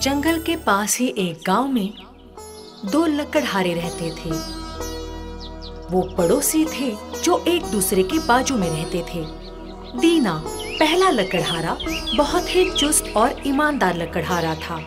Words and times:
जंगल 0.00 0.38
के 0.38 0.56
पास 0.56 0.98
ही 0.98 1.14
एक 1.18 1.40
गाँव 1.46 1.68
में 1.68 1.92
दो 2.92 3.06
लकड़हारे 3.06 3.74
रहते 3.74 4.10
थे। 4.10 4.30
वो 5.90 6.02
पड़ोसी 6.02 6.64
थे 6.64 6.96
जो 7.24 7.44
एक 7.48 7.64
दूसरे 7.64 8.02
के 8.02 8.18
बाजू 8.18 8.56
में 8.56 8.70
रहते 8.70 8.98
थे। 8.98 9.24
दीना 10.00 10.44
पहला 10.80 11.10
लकड़हारा 11.10 11.76
बहुत 12.16 12.56
ही 12.56 12.70
चुस्त 12.70 13.12
और 13.16 13.42
ईमानदार 13.46 13.96
लकड़हारा 13.96 14.54
था। 14.54 14.80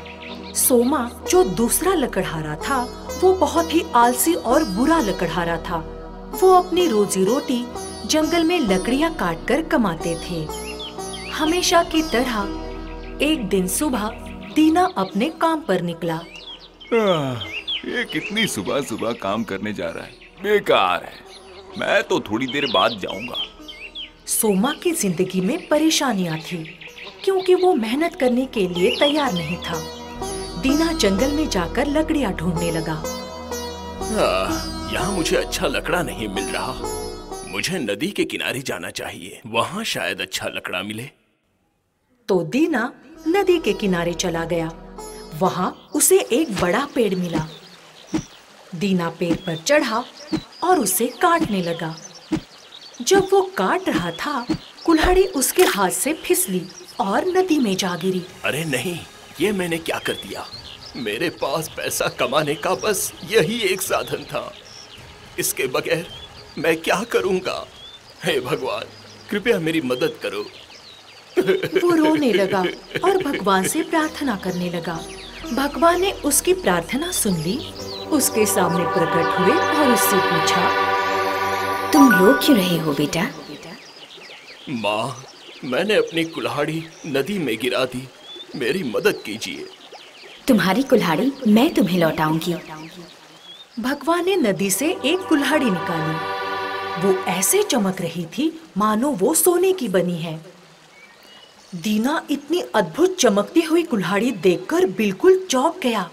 सोमा 0.53 1.11
जो 1.29 1.43
दूसरा 1.43 1.93
लकड़हारा 1.93 2.55
था, 2.55 3.07
वो 3.23 3.33
बहुत 3.33 3.73
ही 3.73 3.83
आलसी 3.95 4.33
और 4.33 4.63
बुरा 4.63 4.99
लकड़हारा 4.99 5.57
था। 5.57 5.77
वो 6.41 6.53
अपनी 6.53 6.87
रोजी 6.87 7.25
रोटी 7.25 7.65
जंगल 8.05 8.43
में 8.43 8.59
लकड़ियाँ 8.59 9.13
काटकर 9.13 9.61
कमाते 9.61 10.17
थे। 10.29 10.47
हमेशा 11.31 11.83
की 11.83 12.01
तरह 12.01 12.59
एक 13.21 13.49
दिन 13.49 13.67
सुबह 13.67 14.22
दीना 14.55 14.83
अपने 14.97 15.29
काम 15.41 15.61
पर 15.61 15.81
निकला। 15.81 16.15
आह, 16.93 17.43
ये 17.85 18.03
कितनी 18.03 18.45
सुबह 18.47 18.81
सुबह 18.81 19.11
काम 19.21 19.43
करने 19.43 19.73
जा 19.73 19.89
रहा 19.89 20.03
है। 20.03 20.11
बेकार 20.43 21.03
है। 21.03 21.79
मैं 21.79 22.01
तो 22.03 22.19
थोड़ी 22.19 22.47
देर 22.47 22.65
बाद 22.73 22.97
जाऊँगा। 23.01 23.37
सोमा 24.27 24.73
की 24.73 24.91
ज़िंदगी 24.91 25.41
में 25.41 25.67
परेशानियाँ 25.67 26.37
थी 26.41 26.63
क्योंकि 27.23 27.55
वो 27.55 27.73
मेहनत 27.75 28.15
करने 28.15 28.45
के 28.45 28.67
लिए 28.67 28.95
तैयार 28.99 29.33
नहीं 29.33 29.57
था। 29.57 29.79
दीना 30.61 30.91
जंगल 30.93 31.31
में 31.31 31.47
जाकर 31.49 31.87
लकड़ियाँ 31.87 32.33
ढूँढने 32.33 32.71
लगा। 32.71 33.01
यहाँ 34.93 35.11
मुझे 35.11 35.35
अच्छा 35.37 35.67
लकड़ा 35.67 36.01
नहीं 36.03 36.27
मिल 36.27 36.45
रहा। 36.45 36.73
मुझे 37.51 37.79
नदी 37.79 38.07
के 38.11 38.23
किनारे 38.25 38.59
जाना 38.61 38.89
चाहिए। 38.91 39.41
वहाँ 39.45 39.83
शायद 39.83 40.21
अच्छा 40.21 40.47
लकड़ा 40.47 40.81
मिले। 40.83 41.09
तो 42.27 42.43
दीना 42.43 42.93
नदी 43.27 43.59
के 43.59 43.73
किनारे 43.73 44.13
चला 44.13 44.45
गया। 44.45 44.71
वहाँ 45.39 45.89
उसे 45.95 46.19
एक 46.19 46.55
बड़ा 46.61 46.87
पेड़ 46.95 47.15
मिला। 47.15 47.47
दीना 48.75 49.09
पेड़ 49.09 49.35
पर 49.35 49.55
चढ़ा 49.55 50.03
और 50.63 50.79
उसे 50.79 51.07
काटने 51.07 51.61
लगा। 51.61 51.95
जब 53.01 53.27
वो 53.31 53.41
काट 53.41 53.89
रहा 53.89 54.11
था, 54.11 54.45
कुल्हाड़ी 54.85 55.23
उसके 55.23 55.63
हाथ 55.63 55.89
से 55.89 56.13
फिसली 56.13 56.67
और 56.99 57.25
नदी 57.25 57.59
में 57.59 57.77
जा 57.77 57.95
गिरी। 57.95 58.25
अरे 58.45 58.65
नहीं, 58.65 58.99
ये 59.41 59.51
मैंने 59.51 59.77
क्या 59.77 59.99
कर 59.99 60.13
दिया? 60.13 60.45
मेरे 60.95 61.29
पास 61.29 61.69
पैसा 61.77 62.07
कमाने 62.07 62.55
का 62.55 62.75
बस 62.75 63.13
यही 63.31 63.59
एक 63.59 63.81
साधन 63.81 64.23
था। 64.23 64.53
इसके 65.39 65.67
बगैर 65.67 66.07
मैं 66.57 66.77
क्या 66.77 67.03
करूँगा? 67.03 67.67
हे 68.23 68.39
भगवान, 68.39 68.83
कृपया 69.29 69.59
मेरी 69.59 69.81
मदद 69.81 70.19
करो। 70.23 70.45
वो 71.37 71.95
रोने 71.95 72.31
लगा 72.33 72.59
और 73.03 73.17
भगवान 73.23 73.67
से 73.67 73.81
प्रार्थना 73.81 74.35
करने 74.35 74.69
लगा। 74.69 74.99
भगवान 75.53 76.01
ने 76.01 76.11
उसकी 76.11 76.53
प्रार्थना 76.53 77.11
सुन 77.11 77.37
ली। 77.37 77.57
उसके 78.11 78.45
सामने 78.45 78.83
प्रकट 78.83 79.39
हुए 79.39 79.55
और 79.55 79.93
उससे 79.93 80.17
पूछा 80.17 80.91
तुम 81.91 82.11
रो 82.11 82.33
क्यों 82.33 82.57
रहे 82.57 82.77
हो 82.77 82.93
बेटा? 82.93 83.27
माँ 84.69 85.23
मैंने 85.63 85.95
अपनी 85.95 86.23
कुल्हाड़ी 86.23 86.83
नदी 87.07 87.37
में 87.39 87.57
गिरा 87.57 87.85
दी। 87.85 88.07
मेरी 88.55 88.83
मदद 88.83 89.21
कीजिए। 89.25 89.67
तुम्हारी 90.47 90.83
कुल्हाड़ी 90.83 91.31
मैं 91.47 91.73
तुम्हें 91.73 91.99
लौटाऊँगी। 91.99 92.53
भगवान 93.79 94.25
ने 94.25 94.35
नदी 94.35 94.69
से 94.69 94.89
एक 95.05 95.27
कुल्हाड़ी 95.29 95.65
निकाली। 95.65 96.41
वो 97.01 97.13
ऐसे 97.23 97.63
चमक 97.63 98.01
रही 98.01 98.25
थी 98.25 98.61
मानो 98.77 99.09
वो 99.09 99.33
सोने 99.33 99.71
की 99.73 99.87
बनी 99.87 100.17
है। 100.17 100.52
दीना 101.75 102.21
इतनी 102.31 102.61
अद्भुत 102.75 103.15
चमकती 103.17 103.61
हुई 103.61 103.83
कुल्हाड़ी 103.83 104.31
देखकर 104.31 104.85
बिल्कुल 104.85 105.47
चौंक 105.49 105.79
गया। 105.83 106.09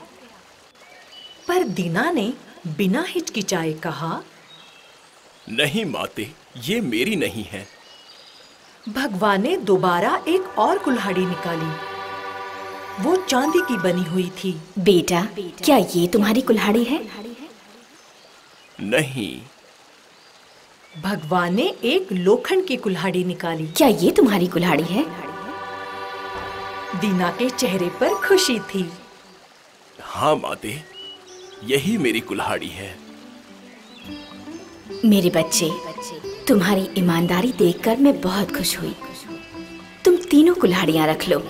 पर 1.49 1.63
दीना 1.63 2.11
ने 2.11 2.33
बिना 2.67 3.05
हिचकिचाए 3.09 3.73
कहा 3.73 4.23
नहीं 5.49 5.85
माते 5.85 6.31
ये 6.65 6.81
मेरी 6.81 7.17
नहीं 7.17 7.45
है। 7.45 7.67
भगवान 8.89 9.43
ने 9.43 9.57
दोबारा 9.57 10.25
एक 10.29 10.59
और 10.59 10.79
कुल्हाड़ी 10.79 11.27
निकाली। 11.27 11.71
वो 13.03 13.17
चांदी 13.17 13.59
की 13.59 13.77
बनी 13.77 14.03
हुई 14.03 14.31
थी। 14.45 14.61
बेटा 14.79 15.29
क्या 15.65 15.77
ये 15.77 16.07
तुम्हारी 16.07 16.41
कुल्हाड़ी 16.41 16.85
है? 16.85 17.05
नहीं। 18.81 19.41
भगवान 21.03 21.55
ने 21.55 21.75
एक 21.85 22.13
लोखंड 22.13 22.67
की 22.67 22.77
कुल्हाड़ी 22.77 23.25
निकाली। 23.25 23.67
क्या 23.67 23.89
ये 23.89 24.11
तुम्हारी 24.11 24.47
कुल्हाड़ी 24.47 24.83
है? 24.83 25.30
दीना 26.97 27.31
के 27.31 27.51
चेहरे 27.51 27.89
पर 27.89 28.15
खुशी 28.15 28.59
थी। 28.61 28.91
हाँ 30.01 30.37
माते 30.37 30.83
यही 31.65 31.99
मेरी 31.99 32.21
कुल्हाड़ी 32.21 32.69
है। 32.69 32.99
मेरे 35.05 35.31
बच्चे 35.31 35.71
तुम्हारी 36.49 36.89
ईमानदारी 36.99 37.53
देखकर 37.53 37.97
मैं 37.97 38.21
बहुत 38.21 38.57
खुश 38.57 38.79
हुई। 38.79 38.95
तुम 40.05 40.17
तीनों 40.17 40.55
कुल्हाड़ियाँ 40.55 41.07
रख 41.07 41.29
लो। 41.29 41.43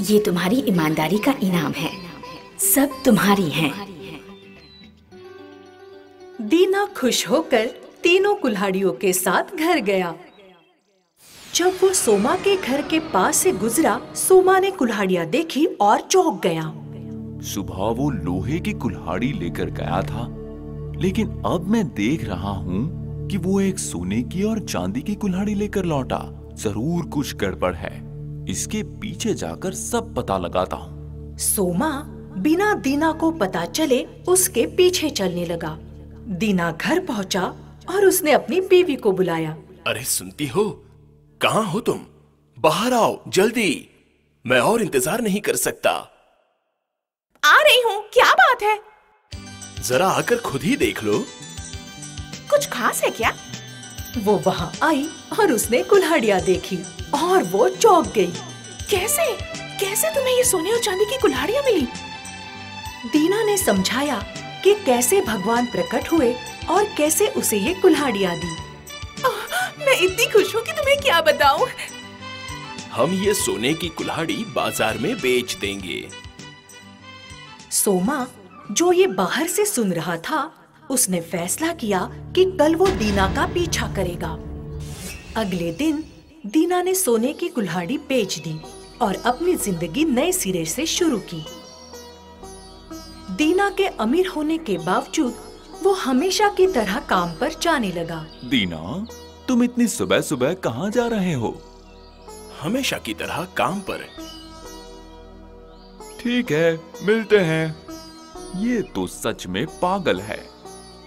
ये 0.00 0.18
तुम्हारी 0.20 0.60
ईमानदारी 0.60 1.18
का 1.18 1.34
इनाम 1.42 1.72
है। 1.72 1.90
सब 2.58 3.02
तुम्हारी 3.04 3.48
हैं। 3.50 3.72
दीना 6.40 6.84
खुश 6.86 7.28
होकर 7.28 7.66
तीनों 8.02 8.34
कुल्हाड़ियों 8.34 8.92
के 8.92 9.12
साथ 9.12 9.56
घर 9.56 9.78
गया। 9.78 10.14
जब 11.54 11.72
वो 11.82 11.92
सोमा 11.92 12.34
के 12.34 12.54
घर 12.56 12.82
के 12.82 12.98
पास 13.12 13.36
से 13.36 13.50
गुजरा 13.52 14.00
सोमा 14.16 14.58
ने 14.58 14.70
कुल्हाड़ियाँ 14.70 15.24
देखी 15.26 15.64
और 15.80 16.00
चौंक 16.00 16.40
गया। 16.42 16.62
सुबह 17.44 17.88
वो 17.96 18.08
लोहे 18.10 18.58
की 18.58 18.72
कुल्हाड़ी 18.74 19.32
लेकर 19.32 19.70
गया 19.70 20.00
था 20.02 20.26
लेकिन 21.00 21.42
अब 21.46 21.66
मैं 21.68 21.84
देख 21.88 22.24
रहा 22.24 22.50
हूँ 22.50 23.28
कि 23.28 23.36
वो 23.38 23.60
एक 23.60 23.78
सोने 23.78 24.22
की 24.22 24.42
और 24.42 24.58
चांदी 24.60 25.00
की 25.00 25.14
कुल्हाड़ी 25.14 25.54
लेकर 25.54 25.84
लौटा। 25.84 26.20
ज़रूर 26.54 27.06
कुछ 27.06 27.34
गड़बड़ 27.36 27.74
है। 27.74 27.92
इसके 28.50 28.82
पीछे 29.00 29.34
जाकर 29.34 29.74
सब 29.74 30.14
पता 30.14 30.38
लगाता 30.38 30.76
हूँ। 30.76 31.36
सोमा 31.38 31.90
बिना 32.38 32.72
दीना 32.74 33.10
को 33.12 33.30
पता 33.32 33.64
चले 33.64 34.02
उसके 34.28 34.64
पीछे 34.76 35.10
चलने 35.10 35.44
लगा। 35.46 35.76
दीना 36.38 36.70
घर 36.72 37.00
पहुँचा 37.06 37.42
और 37.88 38.06
उसने 38.06 38.32
अपनी 38.32 38.60
बीवी 38.62 38.96
को 38.96 39.12
बुलाया। 39.12 39.56
अरे 39.86 40.04
सुनती 40.04 40.46
हो 40.46 40.64
कहाँ 41.42 41.64
हो 41.64 41.80
तुम? 41.80 42.00
बाहर 42.58 42.92
आओ 42.92 43.22
जल्दी। 43.28 43.70
मैं 44.44 44.58
और 44.60 44.82
इंतज़ार 44.82 45.20
नहीं 45.20 45.40
कर 45.40 45.56
सकता। 45.56 45.90
आ 47.42 47.56
रही 47.62 47.80
हूँ 47.82 48.02
क्या 48.12 48.32
बात 48.32 48.62
है? 48.62 48.78
जरा 49.82 50.08
आकर 50.08 50.38
खुद 50.38 50.62
ही 50.62 50.76
देख 50.76 51.02
लो। 51.04 51.18
कुछ 52.50 52.68
खास 52.68 53.02
है 53.04 53.10
क्या? 53.10 53.32
वो 54.18 54.36
वहाँ 54.38 54.72
आई 54.82 55.08
और 55.40 55.52
उसने 55.52 55.82
कुल्हाड़िया 55.82 56.40
देखी 56.40 56.78
और 57.14 57.42
वो 57.42 57.68
चौंक 57.68 58.06
गई। 58.06 58.32
कैसे? 58.90 59.30
कैसे 59.80 60.14
तुम्हें 60.14 60.36
ये 60.36 60.44
सोने 60.44 60.72
और 60.72 60.80
चांदी 60.80 61.04
की 61.04 61.18
कुल्हाड़िया 61.18 61.62
मिली? 61.62 61.86
दीना 63.12 63.42
ने 63.42 63.56
समझाया 63.58 64.24
कि 64.64 64.74
कैसे 64.84 65.20
भगवान 65.20 65.66
प्रकट 65.66 66.12
हुए 66.12 66.34
और 66.70 66.94
कैसे 66.96 67.28
उसे 67.28 67.58
ये 67.58 67.74
कुल्हाड़िया 67.74 68.34
दी। 68.36 68.56
मैं 69.92 70.00
इतनी 70.00 70.26
खुश 70.32 70.54
हूँ 70.54 70.62
कि 70.64 70.72
तुम्हें 70.72 70.96
क्या 70.98 71.20
बताऊँ? 71.20 71.66
हम 72.92 73.12
ये 73.14 73.32
सोने 73.34 73.72
की 73.74 73.88
कुल्हाड़ी 73.88 74.44
बाज़ार 74.54 74.98
में 74.98 75.14
बेच 75.16 75.54
देंगे। 75.60 76.08
सोमा 77.70 78.26
जो 78.70 78.92
ये 78.92 79.06
बाहर 79.18 79.46
से 79.46 79.64
सुन 79.64 79.92
रहा 79.92 80.16
था 80.18 80.40
उसने 80.90 81.20
फैसला 81.20 81.72
किया 81.74 82.00
कि 82.36 82.44
कल 82.58 82.74
वो 82.74 82.86
दीना 82.98 83.26
का 83.34 83.46
पीछा 83.46 83.88
करेगा। 83.94 84.30
अगले 85.36 85.70
दिन 85.72 86.02
दीना 86.46 86.82
ने 86.82 86.94
सोने 86.94 87.32
की 87.32 87.48
कुल्हाड़ी 87.48 87.98
बेच 88.08 88.38
दी 88.38 88.58
और 89.02 89.22
अपनी 89.26 89.54
ज़िंदगी 89.56 90.04
नए 90.04 90.32
सिरे 90.32 90.64
से 90.66 90.86
शुरू 90.88 91.18
की। 91.32 91.44
दीना 93.36 93.68
के 93.70 93.86
अमीर 94.00 94.26
होने 94.26 94.58
के 94.60 94.78
बावजूद 94.78 95.34
वो 95.82 95.92
हमेशा 96.00 96.48
की 96.48 96.66
तरह 96.66 96.98
काम 97.08 97.38
पर 97.38 97.58
जाने 97.62 97.92
लगा। 97.92 98.26
दीना 98.44 99.06
तुम 99.52 99.62
इतनी 99.62 99.86
सुबह 99.86 100.20
सुबह 100.20 100.52
कहाँ 100.54 100.88
जा 100.90 101.06
रहे 101.06 101.32
हो? 101.32 101.48
हमेशा 102.60 102.98
की 102.98 103.14
तरह 103.14 103.44
काम 103.56 103.80
पर 103.80 104.04
ठीक 106.20 106.52
है 106.52 106.80
मिलते 107.06 107.38
हैं। 107.38 107.76
ये 108.56 108.80
तो 108.94 109.06
सच 109.06 109.46
में 109.46 109.66
पागल 109.80 110.20
है। 110.20 110.38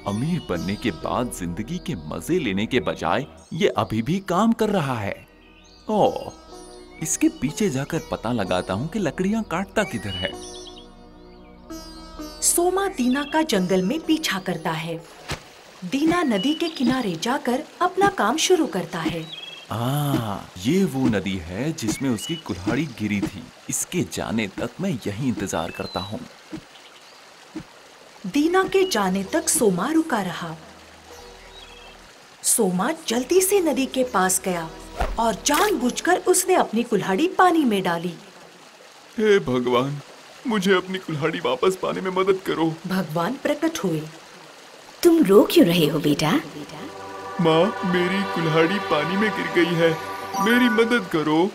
अमीर 0.08 0.46
बनने 0.50 0.76
के 0.76 0.92
बाद 0.92 1.32
ज़िंदगी 1.32 1.78
के 1.88 1.96
मज़े 2.10 2.40
लेने 2.40 2.66
के 2.66 2.80
बजाय 2.80 3.26
ये 3.54 3.68
अभी 3.78 4.02
भी 4.02 4.20
काम 4.20 4.54
कर 4.54 4.70
रहा 4.70 5.00
है। 5.00 5.16
ओ 5.90 6.12
इसके 7.04 7.30
पीछे 7.42 7.70
जाकर 7.70 8.08
पता 8.12 8.32
लगाता 8.32 8.74
हूँ 8.74 8.88
कि 8.88 9.00
लकड़ियाँ 9.00 9.44
काटता 9.44 9.84
किधर 9.84 10.22
है। 10.22 10.32
सोमा 12.44 12.88
दीना 12.88 13.24
का 13.24 13.42
जंगल 13.42 13.82
में 13.82 14.00
पीछा 14.00 14.40
करता 14.40 14.72
है। 14.72 15.25
दीना 15.84 16.22
नदी 16.24 16.54
के 16.54 16.68
किनारे 16.70 17.16
जाकर 17.16 17.64
अपना 17.82 18.10
काम 18.10 18.38
शुरू 18.38 18.66
करता 18.66 19.00
है। 19.00 19.26
आ, 19.72 20.40
ये 20.58 20.84
वो 20.84 21.08
नदी 21.08 21.36
है 21.38 21.72
जिसमें 21.74 22.10
उसकी 22.10 22.36
कुल्हाड़ी 22.46 22.86
गिरी 23.00 23.20
थी। 23.22 23.44
इसके 23.70 24.04
जाने 24.14 24.48
तक 24.48 24.82
मैं 24.82 24.90
यही 25.08 25.28
इंतज़ार 25.28 25.72
करता 25.72 26.00
हूँ। 26.00 26.20
दीना 28.28 28.64
के 28.64 28.84
जाने 28.90 29.24
तक 29.24 29.50
सोमा 29.50 29.92
रुका 29.92 30.22
रहा। 30.22 30.56
सोमा 32.44 32.92
जल्दी 33.08 33.42
से 33.42 33.60
नदी 33.62 33.86
के 33.86 34.04
पास 34.04 34.42
गया 34.46 34.70
और 35.20 35.42
जानबूझकर 35.46 36.18
उसने 36.28 36.56
अपनी 36.56 36.84
कुल्हाड़ी 36.84 37.28
पानी 37.28 37.64
में 37.66 37.82
डाली। 37.84 38.14
हे 39.18 39.40
भगवान 39.46 40.00
मुझे 40.48 40.74
अपनी 40.74 40.98
कुल्हाड़ी 40.98 41.40
वापस 41.40 41.78
पाने 41.82 42.02
में 42.02 42.12
मदद 42.12 42.40
करो। 42.46 42.74
भगवान 42.88 43.34
प्रकट 43.44 43.84
हुए। 43.84 44.02
तुम 45.06 45.24
रो 45.24 45.48
क्यों 45.52 45.66
रहे 45.68 45.88
हो 45.88 46.00
बेटा? 46.00 46.32
माँ 47.42 47.66
मेरी 47.86 48.24
कुल्हाड़ी 48.24 48.80
पानी 48.80 49.18
में 49.18 49.30
गिर 49.32 49.48
गई 49.56 49.74
है। 49.74 49.90
मेरी 50.46 50.70
मदद 50.70 51.08
करो। 51.16 51.52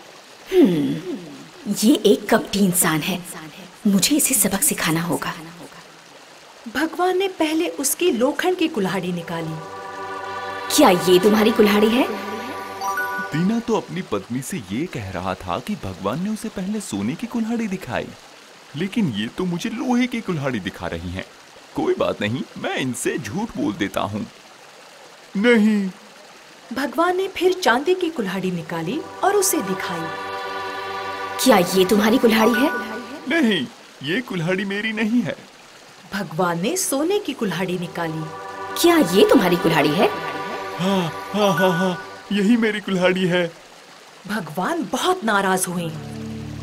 ये 1.83 1.95
एक 1.95 2.29
कपटी 2.29 2.59
इंसान 2.59 2.99
है। 2.99 3.21
मुझे 3.87 4.15
इसे 4.15 4.35
सबक 4.35 4.61
सिखाना 4.61 5.01
होगा। 5.01 5.33
भगवान 6.75 7.17
ने 7.17 7.27
पहले 7.27 7.67
उसकी 7.67 8.11
लोखंड 8.11 8.57
की 8.57 8.67
कुल्हाड़ी 8.67 9.11
निकाली। 9.11 9.55
क्या 10.75 10.89
ये 10.89 11.19
तुम्हारी 11.19 11.51
कुल्हाड़ी 11.51 11.89
है? 11.89 12.07
दीना 13.33 13.59
तो 13.59 13.73
अपनी 13.73 14.01
पत्नी 14.01 14.41
से 14.41 14.57
ये 14.57 14.85
कह 14.85 15.09
रहा 15.09 15.33
था 15.33 15.59
कि 15.59 15.75
भगवान 15.75 16.23
ने 16.23 16.29
उसे 16.29 16.49
पहले 16.49 16.79
सोने 16.79 17.15
की 17.15 17.27
कुल्हाड़ी 17.27 17.67
दिखाई। 17.67 18.07
लेकिन 18.75 19.13
ये 19.13 19.27
तो 19.27 19.45
मुझे 19.45 19.69
लोहे 19.69 20.07
की 20.07 20.21
कुल्हाड़ी 20.21 20.59
दिखा 20.59 20.87
रही 20.87 21.09
हैं। 21.09 21.25
कोई 21.75 21.93
बात 21.93 22.21
नहीं 22.21 22.41
मैं 22.57 22.75
इनसे 22.75 23.17
झूठ 23.17 23.57
बोल 23.57 23.73
देता 23.73 24.01
हूँ। 24.01 24.25
नहीं। 25.37 25.89
भगवान 26.73 27.17
ने 27.17 27.27
फिर 27.27 27.53
चांदी 27.53 27.95
की 27.95 28.09
कुल्हाड़ी 28.09 28.51
निकाली 28.51 28.99
और 29.23 29.35
उसे 29.35 29.61
दिखाई। 29.61 30.01
क्या 31.43 31.57
ये 31.57 31.85
तुम्हारी 31.85 32.17
कुल्हाड़ी 32.17 32.53
है? 32.53 32.69
नहीं 33.29 33.67
ये 34.03 34.21
कुल्हाड़ी 34.21 34.65
मेरी 34.65 34.93
नहीं 34.93 35.21
है। 35.21 35.35
भगवान 36.13 36.61
ने 36.61 36.77
सोने 36.77 37.19
की 37.19 37.33
कुल्हाड़ी 37.33 37.77
निकाली। 37.79 38.23
क्या 38.81 38.97
ये 38.97 39.29
तुम्हारी 39.29 39.55
कुल्हाड़ी 39.55 39.89
है? 39.89 40.07
हाँ 40.77 41.11
हाँ 41.33 41.53
हाँ 41.53 41.71
हाँ 41.71 41.97
यही 42.31 42.57
मेरी 42.57 42.79
कुल्हाड़ी 42.79 43.25
है। 43.25 43.51
भगवान 44.27 44.89
बहुत 44.91 45.23
नाराज़ 45.23 45.67
हुए। 45.67 45.89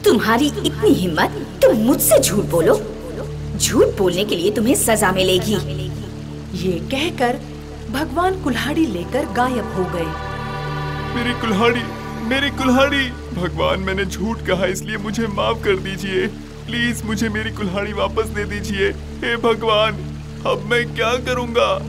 तुम्हारी 0.04 0.46
इतनी 0.46 0.90
हिम्मत 0.90 1.60
तुम 1.62 1.76
मुझसे 1.76 2.18
झूठ 2.18 2.44
बोलो। 2.44 2.74
झूठ 3.58 3.86
बोलने 3.86 4.24
के 4.24 4.36
लिए 4.36 4.50
तुम्हें 4.50 4.74
सजा 4.74 5.12
मिलेगी। 5.12 5.54
ये 6.66 6.72
कहकर 6.72 7.40
भगवान 7.90 8.42
कुल्हाड़ी 8.42 8.86
लेकर 8.86 9.24
गायब 9.24 9.74
हो 9.74 9.84
गए। 9.84 10.06
मेरी 11.14 11.40
कुल्हाड़ी 11.40 11.82
मेरी 12.24 12.50
कुल्हाड़ी। 12.50 13.08
भगवान 13.34 13.80
मैंने 13.80 14.04
झूठ 14.04 14.38
कहा 14.38 14.66
इसलिए 14.66 14.96
मुझे 14.96 15.26
माफ़ 15.26 15.58
कर 15.64 15.76
दीजिए। 15.76 16.26
प्लीज़ 16.66 17.04
मुझे 17.04 17.28
मेरी 17.28 17.50
कुल्हाड़ी 17.50 17.92
वापस 17.92 18.26
दे 18.26 18.44
दीजिए। 18.44 18.90
हे 18.90 19.36
भगवान 19.36 19.92
अब 20.46 20.62
मैं 20.70 20.94
क्या 20.94 21.12
करूँगा? 21.16 21.82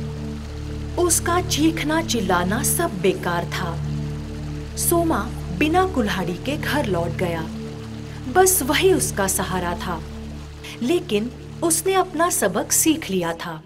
उसका 1.01 1.41
चीखना 1.41 2.01
चिल्लाना 2.01 2.63
सब 2.63 3.01
बेकार 3.01 3.45
था। 3.45 3.77
सोमा 4.77 5.27
बिना 5.59 5.85
कुल्हाड़ी 5.85 6.33
के 6.33 6.57
घर 6.57 6.85
लौट 6.85 7.09
गया। 7.09 7.41
बस 8.33 8.63
वही 8.63 8.93
उसका 8.93 9.27
सहारा 9.27 9.75
था। 9.75 10.01
लेकिन 10.81 11.31
उसने 11.63 11.93
अपना 11.93 12.29
सबक 12.29 12.71
सीख 12.71 13.09
लिया 13.09 13.33
था। 13.33 13.61